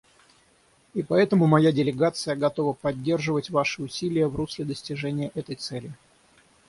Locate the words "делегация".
1.71-2.35